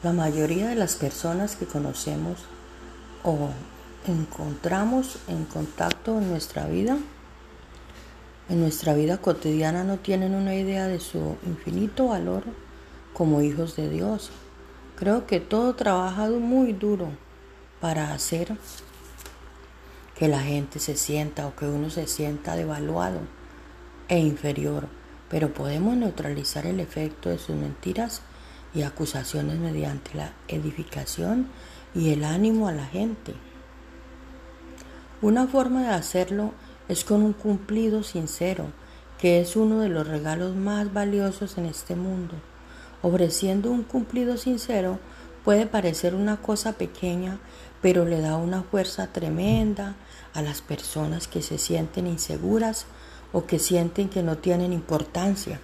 [0.00, 2.38] La mayoría de las personas que conocemos
[3.24, 3.50] o
[4.06, 6.96] encontramos en contacto en nuestra vida,
[8.48, 12.44] en nuestra vida cotidiana, no tienen una idea de su infinito valor
[13.12, 14.30] como hijos de Dios.
[14.94, 17.08] Creo que todo trabajado muy duro
[17.80, 18.56] para hacer
[20.16, 23.18] que la gente se sienta o que uno se sienta devaluado
[24.06, 24.86] e inferior,
[25.28, 28.22] pero podemos neutralizar el efecto de sus mentiras
[28.74, 31.48] y acusaciones mediante la edificación
[31.94, 33.34] y el ánimo a la gente.
[35.20, 36.52] Una forma de hacerlo
[36.88, 38.66] es con un cumplido sincero,
[39.18, 42.34] que es uno de los regalos más valiosos en este mundo.
[43.02, 44.98] Ofreciendo un cumplido sincero
[45.44, 47.38] puede parecer una cosa pequeña,
[47.80, 49.96] pero le da una fuerza tremenda
[50.34, 52.86] a las personas que se sienten inseguras
[53.32, 55.60] o que sienten que no tienen importancia.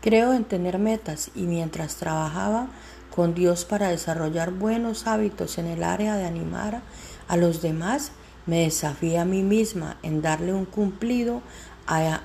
[0.00, 2.68] Creo en tener metas y mientras trabajaba
[3.14, 6.82] con Dios para desarrollar buenos hábitos en el área de animar
[7.26, 8.12] a los demás,
[8.46, 11.42] me desafié a mí misma en darle un cumplido
[11.88, 12.20] a,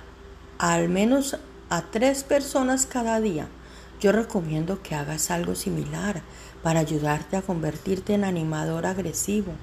[0.59, 1.37] al menos
[1.69, 3.47] a tres personas cada día.
[3.99, 6.21] Yo recomiendo que hagas algo similar
[6.61, 9.53] para ayudarte a convertirte en animador agresivo.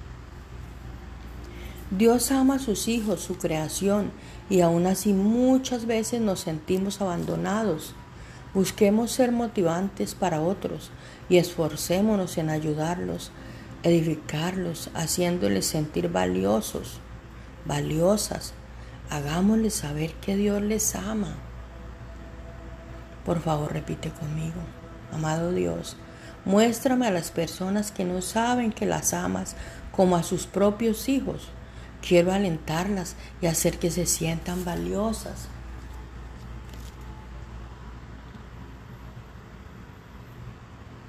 [1.90, 4.12] Dios ama a sus hijos, su creación,
[4.48, 7.94] y aún así muchas veces nos sentimos abandonados.
[8.54, 10.92] Busquemos ser motivantes para otros
[11.28, 13.32] y esforcémonos en ayudarlos,
[13.82, 17.00] edificarlos, haciéndoles sentir valiosos,
[17.64, 18.54] valiosas.
[19.10, 21.34] Hagámosles saber que Dios les ama.
[23.24, 24.60] Por favor, repite conmigo.
[25.12, 25.96] Amado Dios,
[26.44, 29.56] muéstrame a las personas que no saben que las amas
[29.90, 31.48] como a sus propios hijos.
[32.06, 35.48] Quiero alentarlas y hacer que se sientan valiosas